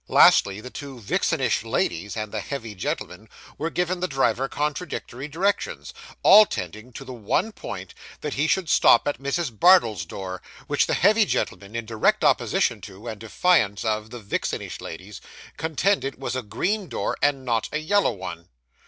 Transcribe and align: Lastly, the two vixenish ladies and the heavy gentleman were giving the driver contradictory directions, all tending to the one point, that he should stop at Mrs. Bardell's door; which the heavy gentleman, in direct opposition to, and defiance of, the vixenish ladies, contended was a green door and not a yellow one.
Lastly, 0.07 0.59
the 0.59 0.71
two 0.71 0.99
vixenish 0.99 1.61
ladies 1.63 2.17
and 2.17 2.31
the 2.31 2.39
heavy 2.41 2.73
gentleman 2.73 3.29
were 3.59 3.69
giving 3.69 3.99
the 3.99 4.07
driver 4.07 4.49
contradictory 4.49 5.27
directions, 5.27 5.93
all 6.23 6.47
tending 6.47 6.91
to 6.93 7.05
the 7.05 7.13
one 7.13 7.51
point, 7.51 7.93
that 8.21 8.33
he 8.33 8.47
should 8.47 8.67
stop 8.67 9.07
at 9.07 9.19
Mrs. 9.21 9.59
Bardell's 9.59 10.05
door; 10.07 10.41
which 10.65 10.87
the 10.87 10.95
heavy 10.95 11.25
gentleman, 11.25 11.75
in 11.75 11.85
direct 11.85 12.23
opposition 12.23 12.81
to, 12.81 13.07
and 13.07 13.19
defiance 13.19 13.85
of, 13.85 14.09
the 14.09 14.19
vixenish 14.19 14.81
ladies, 14.81 15.21
contended 15.55 16.19
was 16.19 16.35
a 16.35 16.41
green 16.41 16.89
door 16.89 17.15
and 17.21 17.45
not 17.45 17.69
a 17.71 17.77
yellow 17.77 18.11
one. 18.11 18.49